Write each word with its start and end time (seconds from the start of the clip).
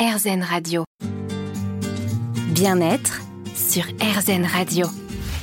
RZN 0.00 0.42
Radio. 0.42 0.84
Bien-être 2.54 3.20
sur 3.54 3.82
RZN 4.00 4.46
Radio. 4.46 4.86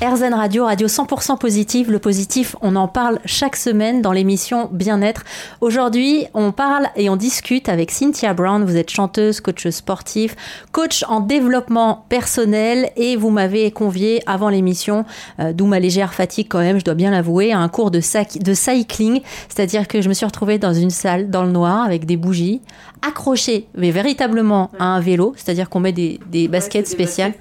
RZN 0.01 0.33
Radio, 0.33 0.65
radio 0.65 0.87
100% 0.87 1.39
positive. 1.39 1.91
Le 1.91 1.97
positif, 1.99 2.55
on 2.61 2.75
en 2.75 2.87
parle 2.87 3.19
chaque 3.25 3.55
semaine 3.55 4.01
dans 4.01 4.11
l'émission 4.11 4.69
Bien-être. 4.71 5.23
Aujourd'hui, 5.61 6.25
on 6.35 6.51
parle 6.51 6.87
et 6.95 7.09
on 7.09 7.15
discute 7.15 7.67
avec 7.67 7.91
Cynthia 7.91 8.35
Brown. 8.35 8.63
Vous 8.63 8.77
êtes 8.77 8.91
chanteuse, 8.91 9.41
coach 9.41 9.67
sportif, 9.69 10.35
coach 10.71 11.03
en 11.07 11.19
développement 11.19 12.05
personnel 12.09 12.91
et 12.95 13.15
vous 13.15 13.31
m'avez 13.31 13.71
convié 13.71 14.21
avant 14.27 14.49
l'émission, 14.49 15.05
euh, 15.39 15.51
d'où 15.53 15.65
ma 15.65 15.79
légère 15.79 16.13
fatigue 16.13 16.47
quand 16.47 16.59
même, 16.59 16.79
je 16.79 16.85
dois 16.85 16.93
bien 16.93 17.09
l'avouer, 17.09 17.51
à 17.51 17.59
un 17.59 17.69
cours 17.69 17.89
de, 17.89 17.99
de 17.99 18.53
cycling. 18.53 19.21
C'est-à-dire 19.49 19.87
que 19.87 20.01
je 20.01 20.09
me 20.09 20.13
suis 20.13 20.27
retrouvée 20.27 20.59
dans 20.59 20.73
une 20.73 20.91
salle 20.91 21.31
dans 21.31 21.43
le 21.43 21.51
noir 21.51 21.83
avec 21.83 22.05
des 22.05 22.17
bougies, 22.17 22.61
accrochées, 23.01 23.67
mais 23.75 23.91
véritablement 23.91 24.71
à 24.79 24.85
un 24.85 24.99
vélo. 24.99 25.33
C'est-à-dire 25.35 25.69
qu'on 25.69 25.79
met 25.79 25.93
des, 25.93 26.47
baskets 26.47 26.87
spéciales. 26.87 27.33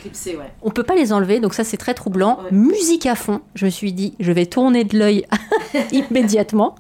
On 0.62 0.70
peut 0.70 0.82
pas 0.82 0.95
les 0.95 1.12
enlever, 1.12 1.41
donc 1.41 1.55
ça 1.55 1.65
c'est 1.65 1.77
très 1.77 1.95
troublant 1.95 2.38
musique 2.51 3.06
à 3.06 3.15
fond. 3.15 3.41
Je 3.55 3.65
me 3.66 3.70
suis 3.70 3.92
dit, 3.92 4.15
je 4.20 4.32
vais 4.32 4.46
tourner 4.46 4.84
de 4.84 4.98
l'œil 4.98 5.27
immédiatement. 5.92 6.74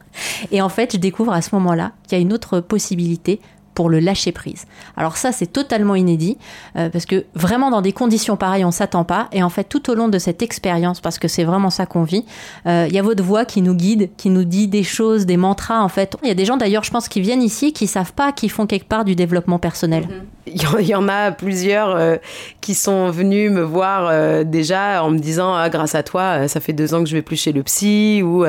Et 0.50 0.62
en 0.62 0.68
fait, 0.68 0.92
je 0.92 0.98
découvre 0.98 1.32
à 1.32 1.42
ce 1.42 1.54
moment-là 1.54 1.92
qu'il 2.06 2.18
y 2.18 2.20
a 2.20 2.22
une 2.22 2.32
autre 2.32 2.60
possibilité 2.60 3.40
pour 3.76 3.90
le 3.90 4.00
lâcher 4.00 4.32
prise. 4.32 4.66
Alors 4.96 5.16
ça, 5.18 5.30
c'est 5.30 5.46
totalement 5.46 5.94
inédit, 5.94 6.38
euh, 6.76 6.88
parce 6.88 7.06
que 7.06 7.26
vraiment 7.34 7.70
dans 7.70 7.82
des 7.82 7.92
conditions 7.92 8.36
pareilles, 8.36 8.64
on 8.64 8.70
s'attend 8.72 9.04
pas. 9.04 9.28
Et 9.32 9.42
en 9.42 9.50
fait, 9.50 9.64
tout 9.64 9.90
au 9.90 9.94
long 9.94 10.08
de 10.08 10.18
cette 10.18 10.42
expérience, 10.42 11.00
parce 11.00 11.18
que 11.18 11.28
c'est 11.28 11.44
vraiment 11.44 11.70
ça 11.70 11.84
qu'on 11.84 12.02
vit, 12.02 12.24
euh, 12.66 12.86
il 12.88 12.94
y 12.94 12.98
a 12.98 13.02
votre 13.02 13.22
voix 13.22 13.44
qui 13.44 13.60
nous 13.62 13.74
guide, 13.74 14.08
qui 14.16 14.30
nous 14.30 14.44
dit 14.44 14.66
des 14.66 14.82
choses, 14.82 15.26
des 15.26 15.36
mantras, 15.36 15.82
en 15.82 15.88
fait. 15.88 16.16
Il 16.22 16.28
y 16.28 16.32
a 16.32 16.34
des 16.34 16.46
gens 16.46 16.56
d'ailleurs, 16.56 16.84
je 16.84 16.90
pense, 16.90 17.08
qui 17.08 17.20
viennent 17.20 17.42
ici, 17.42 17.74
qui 17.74 17.86
savent 17.86 18.14
pas 18.14 18.32
qu'ils 18.32 18.50
font 18.50 18.66
quelque 18.66 18.88
part 18.88 19.04
du 19.04 19.14
développement 19.14 19.58
personnel. 19.58 20.04
Mm-hmm. 20.04 20.35
Y 20.80 20.94
en 20.94 21.08
a 21.08 21.32
plusieurs 21.32 21.96
euh, 21.96 22.16
qui 22.60 22.74
sont 22.74 23.10
venus 23.10 23.50
me 23.50 23.62
voir 23.62 24.44
déjà 24.44 25.04
en 25.04 25.10
me 25.10 25.18
disant 25.18 25.54
ah, 25.54 25.68
grâce 25.68 25.94
à 25.94 26.02
toi, 26.02 26.48
ça 26.48 26.60
fait 26.60 26.72
deux 26.72 26.94
ans 26.94 27.02
que 27.02 27.08
je 27.08 27.14
vais 27.14 27.22
plus 27.22 27.36
chez 27.36 27.52
le 27.52 27.62
psy, 27.62 28.22
ou 28.24 28.44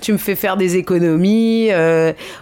tu 0.00 0.12
me 0.12 0.18
fais 0.18 0.34
faire 0.34 0.56
des 0.56 0.76
économies, 0.76 1.70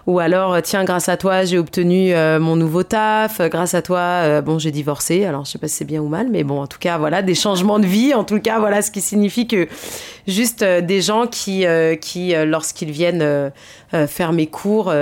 ou 0.07 0.19
alors 0.19 0.61
tiens, 0.63 0.85
grâce 0.85 1.09
à 1.09 1.17
toi, 1.17 1.45
j'ai 1.45 1.59
obtenu 1.59 2.15
euh, 2.15 2.39
mon 2.39 2.57
nouveau 2.57 2.83
taf. 2.83 3.41
Euh, 3.41 3.49
grâce 3.49 3.75
à 3.75 3.83
toi, 3.83 3.99
euh, 3.99 4.41
bon, 4.41 4.59
j'ai 4.59 4.71
divorcé. 4.71 5.25
Alors, 5.25 5.45
je 5.45 5.51
sais 5.53 5.59
pas 5.59 5.69
si 5.69 5.77
c'est 5.77 5.85
bien 5.85 6.01
ou 6.01 6.09
mal, 6.09 6.29
mais 6.31 6.45
bon, 6.45 6.61
en 6.61 6.67
tout 6.67 6.79
cas, 6.79 6.99
voilà, 6.99 7.23
des 7.23 7.35
changements 7.35 7.79
de 7.79 7.87
vie. 7.87 8.15
En 8.15 8.25
tout 8.25 8.41
cas, 8.41 8.59
voilà, 8.59 8.83
ce 8.83 8.91
qui 8.91 9.01
signifie 9.01 9.47
que 9.47 9.69
juste 10.27 10.63
des 10.63 11.01
gens 11.01 11.27
qui, 11.27 11.65
qui 12.01 12.35
lorsqu'ils 12.45 12.91
viennent 12.91 13.51
faire 14.07 14.33
mes 14.33 14.47
cours, 14.47 14.93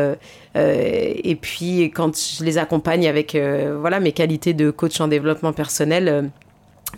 et 0.57 1.39
puis 1.41 1.91
quand 1.95 2.17
je 2.17 2.45
les 2.45 2.59
accompagne 2.59 3.07
avec, 3.07 3.37
voilà, 3.81 4.01
mes 4.01 4.13
qualités 4.13 4.55
de 4.55 4.71
coach 4.71 5.01
en 5.01 5.09
développement 5.09 5.53
personnel, 5.53 6.31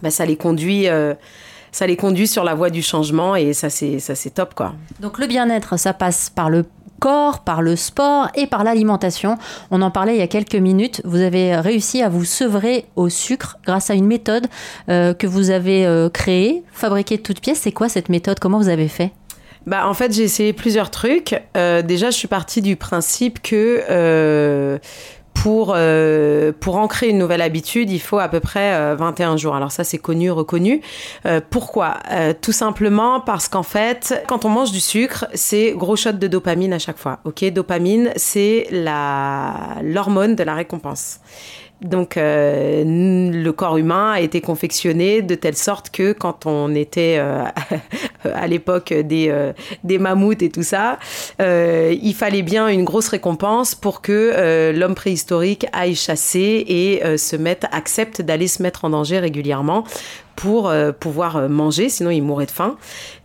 bah, 0.02 0.10
ça 0.10 0.24
les 0.24 0.36
conduit 0.36 0.86
ça 1.70 1.86
les 1.86 1.96
conduit 1.96 2.26
sur 2.26 2.44
la 2.44 2.54
voie 2.54 2.70
du 2.70 2.82
changement 2.82 3.36
et 3.36 3.52
ça 3.52 3.68
c'est 3.70 3.98
ça 3.98 4.14
c'est 4.14 4.30
top 4.30 4.54
quoi. 4.54 4.74
Donc 5.00 5.18
le 5.18 5.26
bien-être 5.26 5.78
ça 5.78 5.92
passe 5.92 6.30
par 6.30 6.50
le 6.50 6.64
corps, 6.98 7.40
par 7.40 7.62
le 7.62 7.76
sport 7.76 8.28
et 8.34 8.46
par 8.46 8.64
l'alimentation. 8.64 9.38
On 9.70 9.82
en 9.82 9.90
parlait 9.90 10.14
il 10.14 10.18
y 10.18 10.22
a 10.22 10.26
quelques 10.26 10.54
minutes. 10.56 11.00
Vous 11.04 11.20
avez 11.20 11.56
réussi 11.56 12.02
à 12.02 12.08
vous 12.08 12.24
sevrer 12.24 12.86
au 12.96 13.08
sucre 13.08 13.58
grâce 13.64 13.90
à 13.90 13.94
une 13.94 14.06
méthode 14.06 14.46
euh, 14.88 15.14
que 15.14 15.26
vous 15.26 15.50
avez 15.50 15.86
euh, 15.86 16.08
créée, 16.08 16.62
fabriquée 16.72 17.16
de 17.16 17.22
toutes 17.22 17.40
pièces. 17.40 17.60
C'est 17.60 17.72
quoi 17.72 17.88
cette 17.88 18.08
méthode? 18.08 18.38
Comment 18.38 18.58
vous 18.58 18.68
avez 18.68 18.88
fait? 18.88 19.12
Bah, 19.66 19.88
en 19.88 19.94
fait, 19.94 20.12
j'ai 20.12 20.22
essayé 20.22 20.52
plusieurs 20.52 20.90
trucs. 20.90 21.40
Euh, 21.56 21.82
déjà, 21.82 22.10
je 22.10 22.16
suis 22.16 22.28
partie 22.28 22.62
du 22.62 22.76
principe 22.76 23.42
que 23.42 24.78
pour, 25.42 25.72
euh, 25.76 26.52
pour 26.58 26.76
ancrer 26.76 27.08
une 27.08 27.18
nouvelle 27.18 27.42
habitude, 27.42 27.90
il 27.90 28.00
faut 28.00 28.18
à 28.18 28.28
peu 28.28 28.40
près 28.40 28.94
21 28.96 29.34
euh, 29.34 29.36
jours. 29.36 29.54
Alors 29.54 29.70
ça, 29.70 29.84
c'est 29.84 29.98
connu, 29.98 30.30
reconnu. 30.30 30.80
Euh, 31.26 31.40
pourquoi? 31.48 31.98
Tout 32.40 32.52
simplement 32.52 33.20
parce 33.20 33.48
qu'en 33.48 33.62
fait, 33.62 34.24
quand 34.26 34.44
on 34.44 34.48
mange 34.48 34.72
du 34.72 34.80
sucre, 34.80 35.26
c'est 35.34 35.72
gros 35.76 35.96
shot 35.96 36.12
de 36.12 36.26
dopamine 36.26 36.72
à 36.72 36.78
chaque 36.78 36.98
fois. 36.98 37.20
Ok, 37.24 37.44
dopamine, 37.52 38.10
c'est 38.16 38.66
l'hormone 38.72 40.34
de 40.34 40.42
la 40.42 40.54
récompense. 40.54 41.20
Donc, 41.80 42.16
euh, 42.16 42.82
le 42.84 43.50
corps 43.52 43.76
humain 43.76 44.10
a 44.12 44.20
été 44.20 44.40
confectionné 44.40 45.22
de 45.22 45.36
telle 45.36 45.56
sorte 45.56 45.90
que 45.90 46.12
quand 46.12 46.44
on 46.44 46.74
était 46.74 47.16
euh, 47.20 47.44
à 48.24 48.46
l'époque 48.46 48.92
des, 48.92 49.28
euh, 49.30 49.52
des 49.84 49.98
mammouths 49.98 50.42
et 50.42 50.50
tout 50.50 50.62
ça, 50.62 50.98
il 51.40 52.14
fallait 52.14 52.42
bien 52.42 52.68
une 52.68 52.84
grosse 52.84 53.08
récompense 53.08 53.74
pour 53.74 54.00
que 54.00 54.72
l'homme 54.74 54.94
préhistorique 54.94 55.66
aille 55.72 55.94
chasser 55.94 56.64
et 56.68 57.16
se 57.16 57.36
mette, 57.36 57.66
accepte 57.72 58.22
d'aller 58.22 58.48
se 58.48 58.62
mettre 58.62 58.84
en 58.84 58.90
danger 58.90 59.18
régulièrement 59.18 59.84
pour 60.38 60.68
euh, 60.68 60.92
pouvoir 60.92 61.36
euh, 61.36 61.48
manger, 61.48 61.88
sinon 61.88 62.10
il 62.10 62.22
mourrait 62.22 62.46
de 62.46 62.52
faim. 62.52 62.76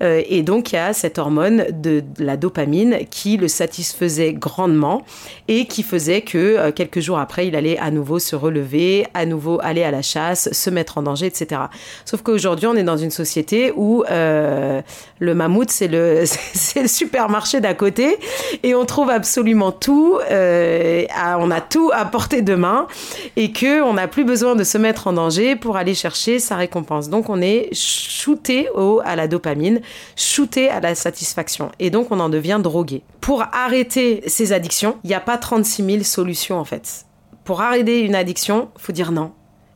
Euh, 0.01 0.23
et 0.27 0.41
donc 0.41 0.71
il 0.71 0.75
y 0.75 0.79
a 0.79 0.93
cette 0.93 1.19
hormone 1.19 1.65
de, 1.69 2.03
la 2.17 2.37
dopamine 2.37 3.01
qui 3.11 3.37
le 3.37 3.47
satisfaisait 3.47 4.33
grandement 4.33 5.03
et 5.47 5.67
qui 5.67 5.83
faisait 5.83 6.21
que 6.21 6.71
quelques 6.71 7.01
jours 7.01 7.19
après, 7.19 7.47
il 7.47 7.55
allait 7.55 7.77
à 7.77 7.91
nouveau 7.91 8.17
se 8.17 8.35
relever, 8.35 9.05
à 9.13 9.27
nouveau 9.27 9.59
aller 9.61 9.83
à 9.83 9.91
la 9.91 10.01
chasse, 10.01 10.51
se 10.51 10.69
mettre 10.71 10.97
en 10.97 11.03
danger, 11.03 11.27
etc. 11.27 11.61
Sauf 12.05 12.23
qu'aujourd'hui, 12.23 12.65
on 12.65 12.75
est 12.75 12.83
dans 12.83 12.97
une 12.97 13.11
société 13.11 13.71
où 13.75 14.03
le 15.19 15.33
mammouth, 15.33 15.69
c'est 15.71 15.87
le, 15.87 16.25
supermarché 16.87 17.61
d'à 17.61 17.73
côté 17.73 18.17
et 18.63 18.75
on 18.75 18.85
trouve 18.85 19.09
absolument 19.09 19.71
tout, 19.71 20.19
on 20.19 21.51
a 21.51 21.61
tout 21.61 21.91
à 21.93 22.05
portée 22.05 22.41
de 22.41 22.55
main 22.55 22.87
et 23.35 23.51
que 23.51 23.81
on 23.81 23.93
n'a 23.93 24.07
plus 24.07 24.23
besoin 24.23 24.55
de 24.55 24.63
se 24.63 24.77
mettre 24.77 25.07
en 25.07 25.13
danger 25.13 25.55
pour 25.55 25.77
aller 25.77 25.95
chercher 25.95 26.39
sa 26.39 26.55
récompense. 26.55 27.09
Donc 27.09 27.29
on 27.29 27.41
est 27.41 27.69
shooté 27.73 28.69
au, 28.75 29.01
à 29.03 29.15
la 29.15 29.27
dopamine, 29.27 29.81
shooté 30.15 30.69
à 30.69 30.79
la 30.79 30.95
satisfaction. 30.95 31.71
Et 31.79 31.89
donc 31.89 32.07
on 32.11 32.19
en 32.19 32.29
devient 32.29 32.59
drogué. 32.61 33.03
Pour 33.21 33.43
arrêter 33.53 34.23
ces 34.27 34.53
addictions, 34.53 34.97
il 35.03 35.07
n'y 35.07 35.15
a 35.15 35.19
pas 35.19 35.37
36 35.37 35.83
000 35.83 36.03
solutions 36.03 36.59
en 36.59 36.65
fait. 36.65 37.05
Pour 37.43 37.61
arrêter 37.61 38.01
une 38.01 38.15
addiction, 38.15 38.69
faut 38.77 38.93
dire 38.93 39.11
non. 39.11 39.31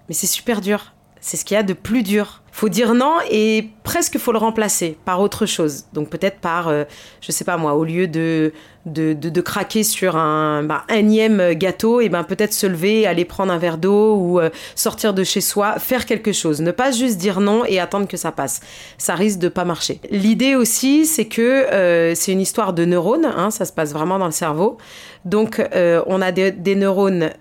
Mais 0.07 0.16
c'est 0.16 0.28
super 0.28 0.62
dur. 0.62 0.94
C'est 1.19 1.38
ce 1.38 1.44
qu'il 1.44 1.56
y 1.56 1.57
a 1.57 1.63
de 1.63 1.74
plus 1.74 2.03
dur. 2.03 2.44
Faut 2.57 2.69
dire 2.69 2.95
non 2.95 3.18
et 3.29 3.69
presque 3.84 4.18
faut 4.18 4.31
le 4.31 4.40
remplacer 4.40 4.97
par 5.06 5.22
autre 5.22 5.45
chose. 5.45 5.85
Donc 5.94 6.09
peut-être 6.09 6.40
par, 6.40 6.69
euh, 6.69 6.85
je 7.22 7.31
sais 7.31 7.45
pas 7.45 7.56
moi, 7.56 7.75
au 7.75 7.84
lieu 7.84 8.07
de 8.07 8.51
de, 8.88 9.12
de, 9.12 9.41
craquer 9.41 9.84
sur 9.84 10.16
un 10.16 10.63
bah, 10.63 10.85
énième 10.90 11.53
gâteau, 11.56 12.00
et 12.00 12.07
ben 12.07 12.23
peut-être 12.23 12.53
se 12.53 12.66
lever, 12.66 13.06
aller 13.06 13.25
prendre 13.25 13.51
un 13.51 13.57
verre 13.57 13.78
d'eau 13.78 14.16
ou 14.16 14.40
euh, 14.40 14.50
sortir 14.75 15.13
de 15.13 15.25
chez 15.25 15.41
soi, 15.41 15.78
faire 15.78 16.06
quelque 16.06 16.31
chose. 16.31 16.62
Ne 16.62 16.72
pas 16.72 16.91
juste 16.91 17.18
dire 17.18 17.41
non 17.41 17.66
et 17.66 17.81
attendre 17.81 18.07
que 18.07 18.16
ça 18.16 18.31
passe. 18.31 18.62
Ça 18.97 19.13
risque 19.13 19.39
de 19.39 19.50
pas 19.50 19.66
marcher. 19.66 20.00
L'idée 20.09 20.56
aussi, 20.56 21.06
c'est 21.06 21.25
que 21.25 21.41
euh, 21.41 22.16
c'est 22.16 22.31
une 22.31 22.39
histoire 22.39 22.72
de 22.72 22.85
neurones. 22.85 23.25
Hein, 23.25 23.51
ça 23.51 23.66
se 23.66 23.74
passe 23.74 23.91
vraiment 23.91 24.19
dans 24.19 24.25
le 24.25 24.31
cerveau. 24.31 24.78
Donc, 25.25 25.62
on 25.74 26.22
a 26.22 26.31
des, 26.31 26.51
des 26.51 26.75
neurones 26.75 27.31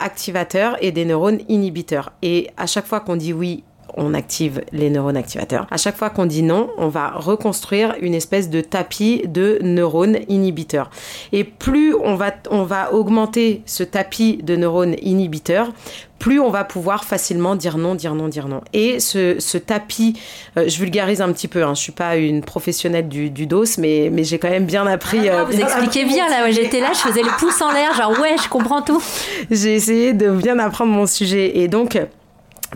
activateurs 0.00 0.76
et 0.80 0.90
des 0.90 1.04
neurones 1.04 1.38
inhibiteurs. 1.48 2.12
Et 2.22 2.50
à 2.56 2.66
chaque 2.66 2.86
fois 2.86 2.98
qu'on 2.98 3.14
dit 3.14 3.32
oui 3.32 3.62
on 3.94 4.14
active 4.14 4.62
les 4.72 4.90
neurones 4.90 5.16
activateurs. 5.16 5.66
À 5.70 5.76
chaque 5.76 5.96
fois 5.96 6.10
qu'on 6.10 6.26
dit 6.26 6.42
non, 6.42 6.70
on 6.78 6.88
va 6.88 7.10
reconstruire 7.10 7.94
une 8.00 8.14
espèce 8.14 8.50
de 8.50 8.60
tapis 8.60 9.22
de 9.26 9.58
neurones 9.62 10.18
inhibiteurs. 10.28 10.90
Et 11.32 11.44
plus 11.44 11.94
on 11.94 12.14
va, 12.14 12.32
on 12.50 12.64
va 12.64 12.92
augmenter 12.92 13.62
ce 13.66 13.82
tapis 13.82 14.38
de 14.42 14.56
neurones 14.56 14.96
inhibiteurs, 15.02 15.72
plus 16.18 16.40
on 16.40 16.50
va 16.50 16.64
pouvoir 16.64 17.04
facilement 17.04 17.56
dire 17.56 17.78
non, 17.78 17.94
dire 17.94 18.14
non, 18.14 18.28
dire 18.28 18.48
non. 18.48 18.62
Et 18.72 19.00
ce, 19.00 19.58
tapis, 19.58 20.18
euh, 20.56 20.68
je 20.68 20.78
vulgarise 20.78 21.20
un 21.20 21.32
petit 21.32 21.48
peu, 21.48 21.62
hein, 21.62 21.74
je 21.74 21.80
suis 21.80 21.92
pas 21.92 22.16
une 22.16 22.42
professionnelle 22.42 23.08
du, 23.08 23.46
dos, 23.46 23.64
mais, 23.78 24.08
mais 24.10 24.24
j'ai 24.24 24.38
quand 24.38 24.50
même 24.50 24.64
bien 24.64 24.86
appris. 24.86 25.28
Ah, 25.28 25.44
vous 25.44 25.60
expliquez 25.60 26.04
bien, 26.06 26.28
là, 26.28 26.50
j'étais 26.50 26.80
là, 26.80 26.92
je 26.92 27.00
faisais 27.00 27.22
les 27.22 27.30
pouces 27.38 27.60
en 27.60 27.72
l'air, 27.72 27.94
genre 27.94 28.18
ouais, 28.18 28.36
je 28.42 28.48
comprends 28.48 28.82
tout. 28.82 29.02
J'ai 29.50 29.74
essayé 29.74 30.12
de 30.14 30.30
bien 30.30 30.58
apprendre 30.58 30.92
mon 30.92 31.06
sujet. 31.06 31.58
Et 31.58 31.68
donc, 31.68 31.98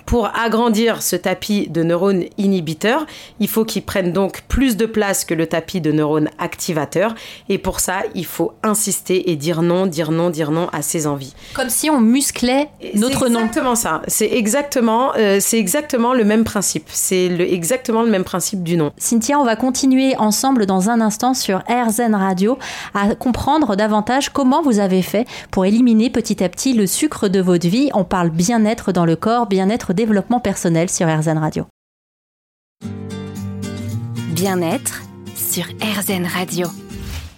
pour 0.06 0.30
agrandir 0.36 1.02
ce 1.02 1.16
tapis 1.16 1.68
de 1.68 1.82
neurones 1.82 2.24
inhibiteurs, 2.38 3.06
il 3.38 3.48
faut 3.48 3.64
qu'il 3.64 3.82
prenne 3.82 4.12
donc 4.12 4.42
plus 4.48 4.76
de 4.76 4.86
place 4.86 5.24
que 5.24 5.34
le 5.34 5.46
tapis 5.46 5.80
de 5.80 5.92
neurones 5.92 6.28
activateurs. 6.38 7.14
Et 7.48 7.58
pour 7.58 7.80
ça, 7.80 8.02
il 8.14 8.26
faut 8.26 8.52
insister 8.62 9.30
et 9.30 9.36
dire 9.36 9.62
non, 9.62 9.86
dire 9.86 10.10
non, 10.10 10.30
dire 10.30 10.50
non 10.50 10.68
à 10.72 10.82
ses 10.82 11.06
envies. 11.06 11.34
Comme 11.54 11.70
si 11.70 11.90
on 11.90 12.00
musclait 12.00 12.68
notre 12.94 13.28
nom. 13.28 13.40
C'est 13.40 13.46
exactement 13.46 13.74
ça. 13.74 14.02
C'est 14.06 14.30
exactement, 14.32 15.12
euh, 15.16 15.38
c'est 15.40 15.58
exactement 15.58 16.14
le 16.14 16.24
même 16.24 16.44
principe. 16.44 16.88
C'est 16.88 17.26
exactement 17.26 18.02
le 18.02 18.10
même 18.10 18.24
principe 18.24 18.62
du 18.62 18.76
nom. 18.76 18.92
Cynthia, 18.96 19.38
on 19.38 19.44
va 19.44 19.56
continuer 19.56 20.16
ensemble 20.16 20.66
dans 20.66 20.90
un 20.90 21.00
instant 21.00 21.34
sur 21.34 21.62
RZN 21.68 22.14
Radio 22.14 22.58
à 22.94 23.14
comprendre 23.14 23.76
davantage 23.76 24.30
comment 24.30 24.62
vous 24.62 24.78
avez 24.78 25.02
fait 25.02 25.26
pour 25.50 25.64
éliminer 25.64 26.10
petit 26.10 26.42
à 26.42 26.48
petit 26.48 26.72
le 26.72 26.86
sucre 26.86 27.28
de 27.28 27.40
votre 27.40 27.66
vie. 27.68 27.90
On 27.94 28.04
parle 28.04 28.30
bien-être 28.30 28.92
dans 28.92 29.04
le 29.04 29.16
corps, 29.16 29.46
bien-être 29.46 29.79
développement 29.92 30.40
personnel 30.40 30.88
sur 30.88 31.06
RZN 31.06 31.38
Radio. 31.38 31.66
Bien-être 34.34 35.02
sur 35.34 35.64
RZN 35.64 36.26
Radio. 36.26 36.68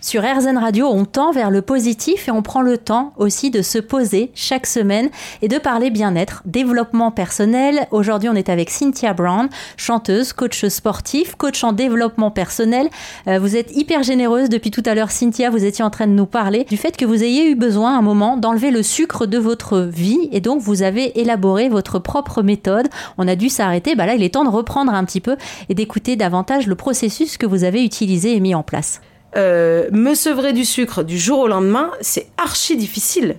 Sur 0.05 0.25
RZN 0.25 0.59
Radio, 0.59 0.89
on 0.89 1.05
tend 1.05 1.31
vers 1.31 1.49
le 1.49 1.63
positif 1.63 2.27
et 2.27 2.33
on 2.33 2.43
prend 2.43 2.61
le 2.61 2.77
temps 2.77 3.13
aussi 3.17 3.53
de 3.53 3.63
se 3.63 3.79
poser 3.79 4.33
chaque 4.35 4.67
semaine 4.67 5.11
et 5.43 5.49
de 5.49 5.59
parler 5.59 5.91
bien-être, 5.91 6.43
développement 6.45 7.13
personnel. 7.13 7.87
Aujourd'hui, 7.93 8.29
on 8.29 8.35
est 8.35 8.49
avec 8.49 8.69
Cynthia 8.69 9.15
Brown, 9.15 9.49
chanteuse, 9.77 10.33
coach 10.33 10.67
sportif, 10.67 11.37
coach 11.37 11.63
en 11.63 11.73
développement 11.73 12.33
personnel. 12.33 12.91
Euh, 13.29 13.39
vous 13.39 13.55
êtes 13.57 13.77
hyper 13.77 14.03
généreuse 14.03 14.49
depuis 14.49 14.73
tout 14.73 14.83
à 14.87 14.97
l'heure, 14.97 15.13
Cynthia. 15.13 15.51
Vous 15.51 15.65
étiez 15.65 15.85
en 15.85 15.91
train 15.91 16.09
de 16.09 16.13
nous 16.13 16.27
parler 16.27 16.65
du 16.65 16.77
fait 16.77 16.97
que 16.97 17.05
vous 17.05 17.23
ayez 17.23 17.49
eu 17.49 17.55
besoin 17.55 17.95
à 17.95 17.99
un 17.99 18.03
moment 18.03 18.37
d'enlever 18.37 18.73
le 18.73 18.83
sucre 18.83 19.27
de 19.27 19.39
votre 19.39 19.79
vie 19.79 20.29
et 20.33 20.41
donc 20.41 20.61
vous 20.61 20.83
avez 20.83 21.21
élaboré 21.21 21.69
votre 21.69 22.01
propre 22.01 22.43
méthode. 22.43 22.89
On 23.19 23.29
a 23.29 23.37
dû 23.37 23.49
s'arrêter. 23.49 23.95
Bah 23.95 24.07
là, 24.07 24.17
il 24.17 24.25
est 24.25 24.35
temps 24.35 24.45
de 24.45 24.51
reprendre 24.51 24.93
un 24.93 25.05
petit 25.05 25.21
peu 25.21 25.37
et 25.69 25.75
d'écouter 25.77 26.17
davantage 26.17 26.67
le 26.67 26.75
processus 26.75 27.39
que 27.39 27.47
vous 27.47 27.63
avez 27.63 27.85
utilisé 27.85 28.35
et 28.35 28.41
mis 28.41 28.57
en 28.57 28.65
place. 28.65 29.01
Euh, 29.37 29.89
me 29.93 30.15
sevrer 30.15 30.53
du 30.53 30.65
sucre 30.65 31.03
du 31.03 31.19
jour 31.19 31.41
au 31.41 31.49
lendemain, 31.49 31.91
c'est 32.01 32.27
archi 32.37 32.77
difficile. 32.77 33.37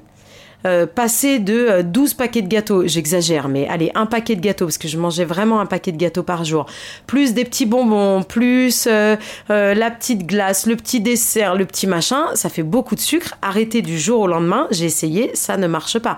Euh, 0.65 0.85
passer 0.85 1.39
de 1.39 1.81
12 1.81 2.11
euh, 2.11 2.15
paquets 2.17 2.41
de 2.41 2.47
gâteaux, 2.47 2.87
j'exagère, 2.87 3.49
mais 3.49 3.67
allez, 3.67 3.91
un 3.95 4.05
paquet 4.05 4.35
de 4.35 4.41
gâteaux, 4.41 4.65
parce 4.65 4.77
que 4.77 4.87
je 4.87 4.97
mangeais 4.97 5.25
vraiment 5.25 5.59
un 5.59 5.65
paquet 5.65 5.91
de 5.91 5.97
gâteaux 5.97 6.23
par 6.23 6.45
jour, 6.45 6.65
plus 7.07 7.33
des 7.33 7.43
petits 7.43 7.65
bonbons, 7.65 8.23
plus 8.23 8.87
la 8.87 9.91
petite 9.91 10.25
glace, 10.25 10.65
le 10.65 10.75
petit 10.75 11.01
dessert, 11.01 11.55
le 11.55 11.65
petit 11.65 11.87
machin, 11.87 12.27
ça 12.35 12.49
fait 12.49 12.63
beaucoup 12.63 12.95
de 12.95 12.99
sucre. 12.99 13.37
Arrêter 13.41 13.81
du 13.81 13.99
jour 13.99 14.21
au 14.21 14.27
lendemain, 14.27 14.67
j'ai 14.71 14.85
essayé, 14.85 15.31
ça 15.33 15.57
ne 15.57 15.67
marche 15.67 15.99
pas. 15.99 16.17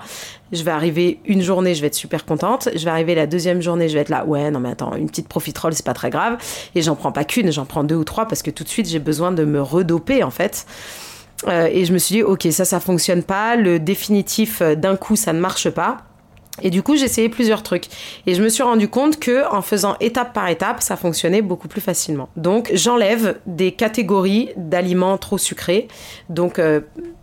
Je 0.52 0.64
vais 0.64 0.72
arriver 0.72 1.20
une 1.26 1.42
journée, 1.42 1.74
je 1.74 1.82
vais 1.82 1.88
être 1.88 1.96
super 1.96 2.26
contente. 2.26 2.70
Je 2.76 2.86
vais 2.86 2.92
arriver 2.92 3.16
la 3.16 3.28
deuxième 3.28 3.62
journée, 3.62 3.90
je 3.90 3.96
vais 3.96 4.02
être 4.02 4.10
là, 4.10 4.26
ouais, 4.26 4.52
non 4.52 4.60
mais 4.60 4.70
attends, 4.70 4.96
une 4.96 5.10
petite 5.10 5.28
profiterole, 5.28 5.74
c'est 5.74 5.86
pas 5.86 5.94
très 5.94 6.10
grave. 6.10 6.38
Et 6.76 6.82
j'en 6.82 6.96
prends 6.96 7.12
pas 7.12 7.24
qu'une, 7.24 7.52
j'en 7.52 7.66
prends 7.66 7.84
deux 7.84 7.96
ou 7.96 8.04
trois 8.04 8.28
parce 8.28 8.44
que 8.44 8.52
tout 8.52 8.64
de 8.64 8.70
suite 8.70 8.88
j'ai 8.88 9.00
besoin 9.00 9.32
de 9.32 9.44
me 9.44 9.62
redoper 9.62 10.24
en 10.24 10.32
fait. 10.32 10.66
Euh, 11.48 11.68
et 11.72 11.86
je 11.86 11.94
me 11.94 11.98
suis 11.98 12.16
dit, 12.16 12.24
ok, 12.24 12.48
ça, 12.52 12.66
ça 12.66 12.80
fonctionne 12.80 13.24
pas. 13.24 13.56
Le 13.56 13.80
définitif 13.80 14.62
euh, 14.62 14.76
d'un 14.76 14.96
coup, 14.96 15.16
ça 15.16 15.34
ne 15.34 15.40
marche 15.40 15.70
pas. 15.70 15.98
Et 16.62 16.70
du 16.70 16.82
coup, 16.84 16.96
j'ai 16.96 17.06
essayé 17.06 17.28
plusieurs 17.28 17.64
trucs. 17.64 17.88
Et 18.26 18.34
je 18.34 18.42
me 18.42 18.48
suis 18.48 18.64
rendu 18.64 18.88
compte 18.88 19.20
que 19.20 19.46
en 19.52 19.62
faisant 19.62 19.98
étape 20.00 20.34
par 20.34 20.48
étape, 20.48 20.82
ça 20.82 20.96
fonctionnait 20.96 21.42
beaucoup 21.42 21.68
plus 21.68 21.82
facilement. 21.82 22.30
Donc, 22.38 22.72
j'enlève 22.74 23.40
des 23.46 23.74
catégories 23.74 24.50
d'aliments 24.56 25.18
trop 25.18 25.38
sucrés. 25.38 25.90
Donc, 26.30 26.60
euh, 26.60 26.80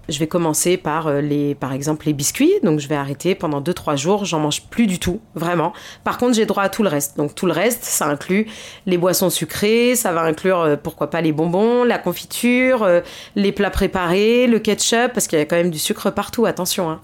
je 0.08 0.18
vais 0.18 0.26
commencer 0.26 0.76
par 0.76 1.06
euh, 1.06 1.20
les, 1.20 1.54
par 1.54 1.72
exemple, 1.72 2.06
les 2.06 2.12
biscuits. 2.12 2.52
Donc, 2.62 2.80
je 2.80 2.88
vais 2.88 2.96
arrêter 2.96 3.34
pendant 3.34 3.60
2-3 3.60 3.96
jours. 3.96 4.24
J'en 4.24 4.40
mange 4.40 4.62
plus 4.62 4.86
du 4.86 4.98
tout, 4.98 5.20
vraiment. 5.34 5.72
Par 6.04 6.18
contre, 6.18 6.34
j'ai 6.34 6.46
droit 6.46 6.64
à 6.64 6.68
tout 6.68 6.82
le 6.82 6.88
reste. 6.88 7.16
Donc, 7.16 7.34
tout 7.34 7.46
le 7.46 7.52
reste, 7.52 7.84
ça 7.84 8.06
inclut 8.06 8.46
les 8.86 8.98
boissons 8.98 9.30
sucrées, 9.30 9.94
ça 9.94 10.12
va 10.12 10.22
inclure, 10.22 10.60
euh, 10.60 10.76
pourquoi 10.80 11.08
pas, 11.08 11.20
les 11.20 11.32
bonbons, 11.32 11.84
la 11.84 11.98
confiture, 11.98 12.82
euh, 12.82 13.00
les 13.36 13.52
plats 13.52 13.70
préparés, 13.70 14.46
le 14.46 14.58
ketchup, 14.58 15.12
parce 15.14 15.28
qu'il 15.28 15.38
y 15.38 15.42
a 15.42 15.44
quand 15.44 15.56
même 15.56 15.70
du 15.70 15.78
sucre 15.78 16.10
partout, 16.10 16.46
attention. 16.46 16.90
Hein. 16.90 17.00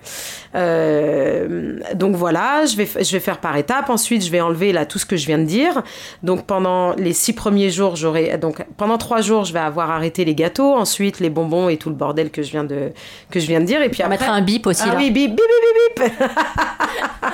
donc, 1.95 2.17
voilà, 2.17 2.65
je 2.67 2.77
vais, 2.77 2.87
je 2.87 3.13
vais 3.13 3.21
faire 3.21 3.39
par 3.39 3.57
étapes. 3.57 3.91
Ensuite, 3.91 4.25
je 4.25 4.31
vais 4.31 4.41
enlever 4.41 4.73
là 4.73 4.87
tout 4.87 4.99
ce 4.99 5.07
que 5.07 5.17
je 5.17 5.27
viens 5.27 5.39
de 5.39 5.45
dire. 5.45 5.83
Donc, 6.23 6.47
pendant 6.47 6.95
les 6.95 7.13
6 7.13 7.35
premiers 7.35 7.71
jours, 7.71 7.95
j'aurai. 7.95 8.39
Donc, 8.39 8.65
pendant 8.77 8.99
3 8.99 9.21
jours, 9.21 9.45
je 9.45 9.53
vais 9.53 9.59
avoir 9.61 9.91
arrêté 9.91 10.25
les 10.25 10.35
gâteaux. 10.35 10.75
Ensuite, 10.75 11.21
les 11.21 11.31
bonbons 11.31 11.69
et 11.69 11.77
tout 11.77 11.91
le 11.91 11.95
bordel 11.95 12.31
que 12.31 12.43
je 12.43 12.51
viens 12.51 12.65
de 12.65 12.88
que 13.31 13.41
je 13.41 13.47
viens 13.47 13.61
de 13.61 13.65
dire. 13.65 13.83
Et 13.83 13.89
puis 13.89 14.03
On 14.05 14.09
mettra 14.09 14.33
un 14.33 14.43
bip 14.43 14.67
aussi. 14.67 14.83
Ah 14.85 14.95
oui, 14.97 15.11
bip, 15.11 15.31
bip, 15.31 15.45
bip, 15.97 16.05
bip, 16.05 16.11
bip. 16.11 16.29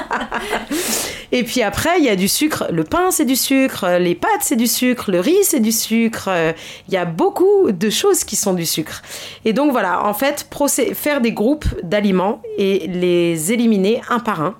et 1.33 1.43
puis 1.45 1.62
après, 1.62 1.99
il 1.99 2.05
y 2.05 2.09
a 2.09 2.17
du 2.17 2.29
sucre. 2.29 2.67
Le 2.71 2.85
pain, 2.85 3.11
c'est 3.11 3.25
du 3.25 3.37
sucre. 3.37 3.99
Les 3.99 4.15
pâtes, 4.15 4.43
c'est 4.43 4.56
du 4.56 4.67
sucre. 4.67 5.11
Le 5.11 5.21
riz, 5.21 5.43
c'est 5.43 5.61
du 5.61 5.73
sucre. 5.73 6.31
Il 6.89 6.95
y 6.95 6.97
a 6.97 7.05
beaucoup 7.05 7.71
de 7.71 7.91
choses 7.91 8.25
qui 8.25 8.37
sont 8.37 8.55
du 8.55 8.67
sucre. 8.67 9.03
Et 9.45 9.53
donc 9.53 9.73
voilà, 9.73 10.06
en 10.06 10.15
fait, 10.15 10.49
faire 10.95 11.21
des 11.21 11.33
groupes 11.33 11.67
d'aliments 11.83 12.41
et 12.59 12.87
les 12.89 13.53
éliminer 13.53 14.00
un 14.09 14.21
par 14.21 14.43
un. 14.43 14.55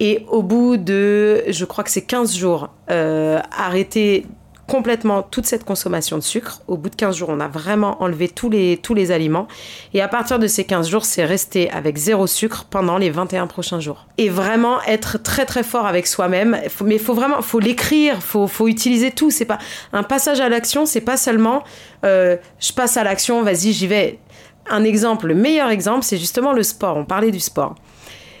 Et 0.00 0.26
au 0.28 0.42
bout 0.42 0.76
de, 0.78 1.44
je 1.48 1.64
crois 1.64 1.84
que 1.84 1.90
c'est 1.90 2.04
15 2.04 2.34
jours, 2.34 2.70
euh, 2.90 3.38
arrêter 3.56 4.26
complètement 4.72 5.22
toute 5.22 5.44
cette 5.44 5.66
consommation 5.66 6.16
de 6.16 6.22
sucre. 6.22 6.62
Au 6.66 6.78
bout 6.78 6.88
de 6.88 6.96
15 6.96 7.14
jours, 7.14 7.28
on 7.28 7.40
a 7.40 7.46
vraiment 7.48 8.02
enlevé 8.02 8.26
tous 8.30 8.48
les, 8.48 8.78
tous 8.78 8.94
les 8.94 9.10
aliments. 9.10 9.46
Et 9.92 10.00
à 10.00 10.08
partir 10.08 10.38
de 10.38 10.46
ces 10.46 10.64
15 10.64 10.88
jours, 10.88 11.04
c'est 11.04 11.26
rester 11.26 11.70
avec 11.70 11.98
zéro 11.98 12.26
sucre 12.26 12.64
pendant 12.70 12.96
les 12.96 13.10
21 13.10 13.48
prochains 13.48 13.80
jours. 13.80 14.06
Et 14.16 14.30
vraiment 14.30 14.80
être 14.84 15.22
très 15.22 15.44
très 15.44 15.62
fort 15.62 15.84
avec 15.84 16.06
soi-même. 16.06 16.58
Mais 16.86 16.94
il 16.94 17.00
faut 17.02 17.12
vraiment, 17.12 17.42
faut 17.42 17.60
l'écrire, 17.60 18.22
faut, 18.22 18.46
faut 18.46 18.66
utiliser 18.66 19.10
tout. 19.10 19.30
C'est 19.30 19.44
pas 19.44 19.58
un 19.92 20.04
passage 20.04 20.40
à 20.40 20.48
l'action, 20.48 20.86
c'est 20.86 21.02
pas 21.02 21.18
seulement 21.18 21.64
euh, 22.06 22.38
je 22.58 22.72
passe 22.72 22.96
à 22.96 23.04
l'action, 23.04 23.42
vas-y, 23.42 23.74
j'y 23.74 23.86
vais. 23.86 24.20
Un 24.70 24.84
exemple, 24.84 25.26
le 25.26 25.34
meilleur 25.34 25.68
exemple, 25.68 26.02
c'est 26.02 26.16
justement 26.16 26.54
le 26.54 26.62
sport. 26.62 26.96
On 26.96 27.04
parlait 27.04 27.30
du 27.30 27.40
sport. 27.40 27.74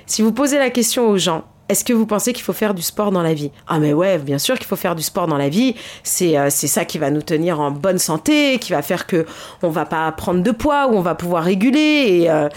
Si 0.06 0.22
vous 0.22 0.32
posez 0.32 0.56
la 0.56 0.70
question 0.70 1.10
aux 1.10 1.18
gens, 1.18 1.44
est-ce 1.72 1.84
que 1.84 1.92
vous 1.94 2.06
pensez 2.06 2.32
qu'il 2.32 2.44
faut 2.44 2.52
faire 2.52 2.74
du 2.74 2.82
sport 2.82 3.10
dans 3.10 3.22
la 3.22 3.32
vie? 3.32 3.50
Ah 3.66 3.78
mais 3.78 3.94
ouais, 3.94 4.18
bien 4.18 4.38
sûr 4.38 4.58
qu'il 4.58 4.66
faut 4.66 4.76
faire 4.76 4.94
du 4.94 5.02
sport 5.02 5.26
dans 5.26 5.38
la 5.38 5.48
vie. 5.48 5.74
C'est 6.02 6.38
euh, 6.38 6.48
c'est 6.50 6.66
ça 6.66 6.84
qui 6.84 6.98
va 6.98 7.10
nous 7.10 7.22
tenir 7.22 7.60
en 7.60 7.70
bonne 7.70 7.98
santé, 7.98 8.58
qui 8.60 8.72
va 8.72 8.82
faire 8.82 9.06
que 9.06 9.24
on 9.62 9.70
va 9.70 9.86
pas 9.86 10.12
prendre 10.12 10.42
de 10.42 10.50
poids 10.50 10.88
ou 10.88 10.96
on 10.96 11.00
va 11.00 11.14
pouvoir 11.14 11.44
réguler 11.44 12.26
euh, 12.28 12.48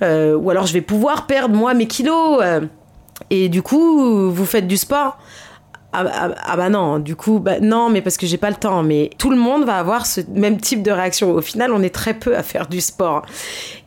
euh, 0.00 0.34
ou 0.36 0.48
alors 0.50 0.66
je 0.66 0.72
vais 0.72 0.80
pouvoir 0.80 1.26
perdre 1.26 1.54
moi 1.54 1.74
mes 1.74 1.86
kilos. 1.86 2.42
et 3.30 3.48
du 3.50 3.62
coup, 3.62 4.30
vous 4.30 4.46
faites 4.46 4.66
du 4.66 4.78
sport? 4.78 5.18
Ah, 5.94 6.04
ah, 6.10 6.28
ah, 6.46 6.56
bah 6.56 6.70
non, 6.70 6.98
du 6.98 7.14
coup, 7.14 7.38
bah 7.38 7.60
non, 7.60 7.90
mais 7.90 8.00
parce 8.00 8.16
que 8.16 8.26
j'ai 8.26 8.38
pas 8.38 8.48
le 8.48 8.56
temps. 8.56 8.82
Mais 8.82 9.10
tout 9.18 9.28
le 9.28 9.36
monde 9.36 9.64
va 9.64 9.76
avoir 9.76 10.06
ce 10.06 10.22
même 10.32 10.58
type 10.58 10.82
de 10.82 10.90
réaction. 10.90 11.30
Au 11.32 11.42
final, 11.42 11.70
on 11.72 11.82
est 11.82 11.94
très 11.94 12.14
peu 12.14 12.34
à 12.34 12.42
faire 12.42 12.66
du 12.66 12.80
sport. 12.80 13.26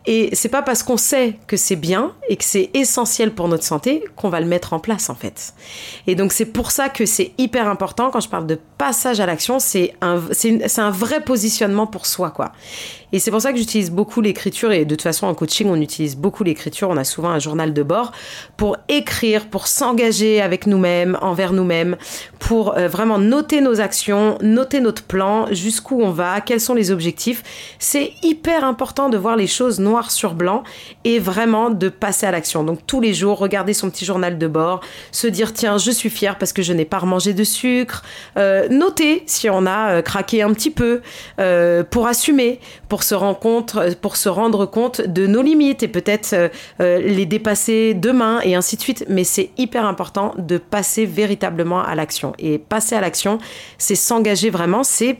Et 0.07 0.29
c'est 0.33 0.49
pas 0.49 0.61
parce 0.61 0.83
qu'on 0.83 0.97
sait 0.97 1.37
que 1.47 1.57
c'est 1.57 1.75
bien 1.75 2.13
et 2.29 2.35
que 2.35 2.43
c'est 2.43 2.69
essentiel 2.73 3.31
pour 3.31 3.47
notre 3.47 3.63
santé 3.63 4.03
qu'on 4.15 4.29
va 4.29 4.39
le 4.39 4.45
mettre 4.45 4.73
en 4.73 4.79
place 4.79 5.09
en 5.09 5.15
fait. 5.15 5.53
Et 6.05 6.15
donc 6.15 6.31
c'est 6.31 6.45
pour 6.45 6.71
ça 6.71 6.89
que 6.89 7.05
c'est 7.05 7.31
hyper 7.37 7.67
important 7.67 8.11
quand 8.11 8.19
je 8.19 8.29
parle 8.29 8.45
de 8.45 8.59
passage 8.77 9.19
à 9.19 9.25
l'action, 9.25 9.59
c'est 9.59 9.93
un, 10.01 10.21
c'est 10.31 10.79
un 10.79 10.91
vrai 10.91 11.21
positionnement 11.21 11.87
pour 11.87 12.05
soi 12.05 12.29
quoi. 12.29 12.51
Et 13.11 13.19
c'est 13.19 13.31
pour 13.31 13.41
ça 13.41 13.51
que 13.51 13.57
j'utilise 13.57 13.91
beaucoup 13.91 14.19
l'écriture 14.21 14.71
et 14.71 14.83
de 14.83 14.95
toute 14.95 15.01
façon 15.01 15.27
en 15.27 15.33
coaching 15.33 15.67
on 15.69 15.79
utilise 15.79 16.17
beaucoup 16.17 16.43
l'écriture, 16.43 16.89
on 16.89 16.97
a 16.97 17.03
souvent 17.03 17.29
un 17.29 17.39
journal 17.39 17.73
de 17.73 17.83
bord 17.83 18.11
pour 18.57 18.77
écrire, 18.89 19.47
pour 19.47 19.67
s'engager 19.67 20.41
avec 20.41 20.67
nous-mêmes, 20.67 21.17
envers 21.21 21.53
nous-mêmes, 21.53 21.97
pour 22.39 22.77
euh, 22.77 22.87
vraiment 22.87 23.17
noter 23.17 23.61
nos 23.61 23.79
actions, 23.79 24.37
noter 24.41 24.81
notre 24.81 25.03
plan, 25.03 25.47
jusqu'où 25.51 26.01
on 26.01 26.11
va, 26.11 26.41
quels 26.41 26.59
sont 26.59 26.73
les 26.73 26.91
objectifs. 26.91 27.43
C'est 27.79 28.11
hyper 28.21 28.65
important 28.65 29.09
de 29.09 29.17
voir 29.17 29.35
les 29.35 29.47
choses 29.47 29.79
noires 29.79 29.94
sur 30.03 30.33
blanc 30.33 30.63
et 31.03 31.19
vraiment 31.19 31.69
de 31.69 31.89
passer 31.89 32.25
à 32.25 32.31
l'action. 32.31 32.63
Donc 32.63 32.79
tous 32.85 33.01
les 33.01 33.13
jours, 33.13 33.37
regarder 33.37 33.73
son 33.73 33.89
petit 33.89 34.05
journal 34.05 34.37
de 34.37 34.47
bord, 34.47 34.81
se 35.11 35.27
dire 35.27 35.53
tiens, 35.53 35.77
je 35.77 35.91
suis 35.91 36.09
fier 36.09 36.37
parce 36.37 36.53
que 36.53 36.61
je 36.61 36.73
n'ai 36.73 36.85
pas 36.85 36.99
remangé 36.99 37.33
de 37.33 37.43
sucre, 37.43 38.03
euh, 38.37 38.67
noter 38.69 39.23
si 39.25 39.49
on 39.49 39.65
a 39.65 39.95
euh, 39.95 40.01
craqué 40.01 40.41
un 40.41 40.53
petit 40.53 40.71
peu 40.71 41.01
euh, 41.39 41.83
pour 41.83 42.07
assumer, 42.07 42.59
pour 42.89 43.03
se, 43.03 43.15
pour 43.95 44.15
se 44.17 44.29
rendre 44.29 44.65
compte 44.65 45.01
de 45.01 45.27
nos 45.27 45.41
limites 45.41 45.83
et 45.83 45.87
peut-être 45.87 46.35
les 46.79 47.25
dépasser 47.25 47.93
demain 47.93 48.39
et 48.43 48.55
ainsi 48.55 48.75
de 48.75 48.81
suite. 48.81 49.05
Mais 49.09 49.23
c'est 49.23 49.51
hyper 49.57 49.85
important 49.85 50.33
de 50.37 50.57
passer 50.57 51.05
véritablement 51.05 51.81
à 51.81 51.95
l'action. 51.95 52.33
Et 52.39 52.57
passer 52.57 52.95
à 52.95 53.01
l'action, 53.01 53.39
c'est 53.77 53.95
s'engager 53.95 54.49
vraiment, 54.49 54.83
c'est 54.83 55.19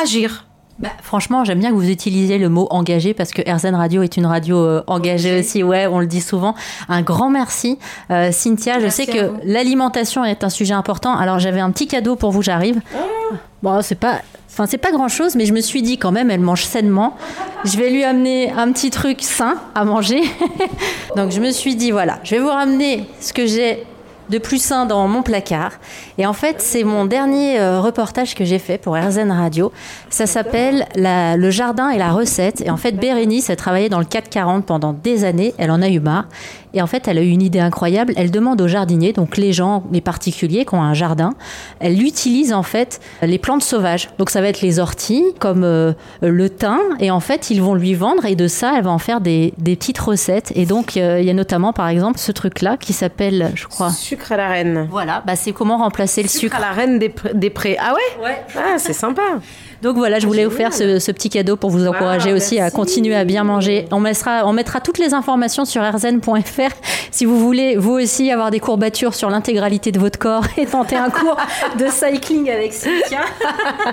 agir 0.00 0.46
bah, 0.80 0.88
franchement, 1.02 1.44
j'aime 1.44 1.60
bien 1.60 1.70
que 1.70 1.76
vous 1.76 1.88
utilisiez 1.88 2.36
le 2.36 2.48
mot 2.48 2.66
engagé 2.70 3.14
parce 3.14 3.30
que 3.30 3.42
RZN 3.42 3.76
Radio 3.76 4.02
est 4.02 4.16
une 4.16 4.26
radio 4.26 4.58
euh, 4.58 4.82
engagée 4.88 5.38
aussi. 5.38 5.62
Ouais, 5.62 5.86
on 5.86 6.00
le 6.00 6.06
dit 6.06 6.20
souvent. 6.20 6.54
Un 6.88 7.02
grand 7.02 7.30
merci, 7.30 7.78
euh, 8.10 8.32
Cynthia. 8.32 8.80
je 8.80 8.88
sais 8.88 9.06
que 9.06 9.32
l'alimentation 9.44 10.24
est 10.24 10.42
un 10.42 10.48
sujet 10.48 10.74
important. 10.74 11.16
Alors, 11.16 11.38
j'avais 11.38 11.60
un 11.60 11.70
petit 11.70 11.86
cadeau 11.86 12.16
pour 12.16 12.32
vous. 12.32 12.42
J'arrive. 12.42 12.80
Ah. 12.92 13.36
Bon, 13.62 13.82
c'est 13.82 13.94
pas. 13.94 14.20
Enfin, 14.50 14.66
c'est 14.66 14.78
pas 14.78 14.92
grand 14.92 15.08
chose, 15.08 15.34
mais 15.36 15.46
je 15.46 15.52
me 15.52 15.60
suis 15.60 15.82
dit 15.82 15.98
quand 15.98 16.12
même, 16.12 16.30
elle 16.30 16.40
mange 16.40 16.64
sainement. 16.64 17.16
Je 17.64 17.76
vais 17.76 17.90
lui 17.90 18.04
amener 18.04 18.52
un 18.52 18.70
petit 18.70 18.90
truc 18.90 19.22
sain 19.22 19.56
à 19.74 19.84
manger. 19.84 20.22
Donc, 21.16 21.30
je 21.30 21.40
me 21.40 21.50
suis 21.50 21.74
dit, 21.74 21.90
voilà, 21.90 22.20
je 22.24 22.36
vais 22.36 22.40
vous 22.40 22.50
ramener 22.50 23.04
ce 23.20 23.32
que 23.32 23.46
j'ai 23.46 23.84
de 24.28 24.38
plus 24.38 24.62
sain 24.62 24.86
dans 24.86 25.06
mon 25.08 25.22
placard. 25.22 25.72
Et 26.18 26.26
en 26.26 26.32
fait, 26.32 26.56
c'est 26.60 26.84
mon 26.84 27.04
dernier 27.04 27.58
euh, 27.58 27.80
reportage 27.80 28.34
que 28.34 28.44
j'ai 28.44 28.58
fait 28.58 28.78
pour 28.78 28.96
RZN 28.96 29.30
Radio. 29.30 29.72
Ça 30.10 30.26
s'appelle 30.26 30.86
Le 30.96 31.50
jardin 31.50 31.90
et 31.90 31.98
la 31.98 32.12
recette. 32.12 32.60
Et 32.60 32.70
en 32.70 32.76
fait, 32.76 32.92
Bérénice 32.92 33.50
a 33.50 33.56
travaillé 33.56 33.88
dans 33.88 33.98
le 33.98 34.04
440 34.04 34.64
pendant 34.64 34.92
des 34.92 35.24
années. 35.24 35.54
Elle 35.58 35.70
en 35.70 35.82
a 35.82 35.88
eu 35.88 36.00
marre. 36.00 36.26
Et 36.74 36.82
en 36.82 36.86
fait, 36.86 37.06
elle 37.06 37.18
a 37.18 37.22
eu 37.22 37.28
une 37.28 37.40
idée 37.42 37.60
incroyable. 37.60 38.12
Elle 38.16 38.32
demande 38.32 38.60
aux 38.60 38.66
jardiniers, 38.66 39.12
donc 39.12 39.36
les 39.36 39.52
gens, 39.52 39.84
les 39.92 40.00
particuliers 40.00 40.64
qui 40.64 40.74
ont 40.74 40.82
un 40.82 40.92
jardin, 40.92 41.34
elle 41.78 42.02
utilise 42.02 42.52
en 42.52 42.64
fait 42.64 43.00
les 43.22 43.38
plantes 43.38 43.62
sauvages. 43.62 44.10
Donc 44.18 44.28
ça 44.28 44.40
va 44.40 44.48
être 44.48 44.60
les 44.60 44.80
orties, 44.80 45.24
comme 45.38 45.62
euh, 45.62 45.92
le 46.20 46.50
thym. 46.50 46.80
Et 46.98 47.12
en 47.12 47.20
fait, 47.20 47.50
ils 47.50 47.62
vont 47.62 47.74
lui 47.74 47.94
vendre. 47.94 48.24
Et 48.24 48.34
de 48.34 48.48
ça, 48.48 48.74
elle 48.76 48.84
va 48.84 48.90
en 48.90 48.98
faire 48.98 49.20
des, 49.20 49.54
petites 49.62 49.98
recettes. 49.98 50.52
Et 50.56 50.66
donc, 50.66 50.96
euh, 50.96 51.20
il 51.20 51.26
y 51.26 51.30
a 51.30 51.34
notamment, 51.34 51.72
par 51.72 51.88
exemple, 51.88 52.18
ce 52.18 52.32
truc-là 52.32 52.76
qui 52.76 52.92
s'appelle, 52.92 53.52
je 53.54 53.66
crois. 53.66 53.90
Sucre 54.14 54.32
à 54.32 54.36
la 54.36 54.48
reine. 54.48 54.86
Voilà, 54.90 55.22
bah, 55.26 55.34
c'est 55.34 55.52
comment 55.52 55.78
remplacer 55.78 56.22
le 56.22 56.28
sucre. 56.28 56.54
Sucre 56.54 56.56
à 56.56 56.60
la 56.60 56.70
reine 56.70 56.98
des, 57.00 57.50
prés. 57.50 57.76
Ah 57.80 57.94
ouais? 57.94 58.24
Ouais. 58.24 58.42
Ah, 58.56 58.78
c'est 58.78 58.92
sympa. 58.92 59.22
Donc 59.84 59.98
voilà, 59.98 60.18
je 60.18 60.26
voulais 60.26 60.46
vous 60.46 60.50
faire 60.50 60.72
ce, 60.72 60.98
ce, 60.98 61.12
petit 61.12 61.28
cadeau 61.28 61.56
pour 61.56 61.68
vous 61.68 61.86
encourager 61.86 62.32
aussi 62.32 62.58
à 62.58 62.70
continuer 62.70 63.14
à 63.14 63.24
bien 63.24 63.44
manger. 63.44 63.84
On 63.92 64.00
mettra, 64.00 64.46
on 64.46 64.54
mettra 64.54 64.80
toutes 64.80 64.96
les 64.96 65.12
informations 65.12 65.66
sur 65.66 65.82
rzn.fr 65.82 66.74
si 67.10 67.26
vous 67.26 67.38
voulez 67.38 67.76
vous 67.76 67.92
aussi 67.92 68.30
avoir 68.30 68.50
des 68.50 68.60
courbatures 68.60 69.12
sur 69.12 69.28
l'intégralité 69.28 69.92
de 69.92 69.98
votre 69.98 70.18
corps 70.18 70.44
et 70.56 70.64
tenter 70.64 70.96
un 70.96 71.10
cours 71.10 71.36
de 71.78 71.86
cycling 71.88 72.50
avec 72.50 72.72
Cynthia. 72.72 73.20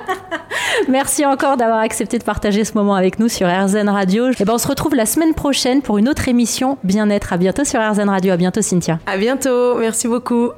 Merci 0.88 1.26
encore 1.26 1.58
d'avoir 1.58 1.80
accepté 1.80 2.18
de 2.18 2.24
partager 2.24 2.64
ce 2.64 2.72
moment 2.74 2.96
avec 2.96 3.20
nous 3.20 3.28
sur 3.28 3.50
RZN 3.50 3.90
Radio. 3.90 4.30
Et 4.40 4.46
ben 4.46 4.54
on 4.54 4.58
se 4.58 4.70
retrouve 4.70 4.96
la 4.96 5.06
semaine 5.06 5.34
prochaine 5.34 5.82
pour 5.82 5.98
une 5.98 6.08
autre 6.08 6.30
émission 6.30 6.78
bien-être. 6.86 7.34
À 7.34 7.38
bientôt 7.38 7.66
sur 7.66 7.82
RZN 7.82 8.08
Radio. 8.08 8.32
À 8.32 8.38
bientôt 8.38 8.62
Cynthia. 8.62 9.00
À 9.06 9.18
bientôt. 9.18 9.76
Merci 9.76 10.08
beaucoup. 10.08 10.52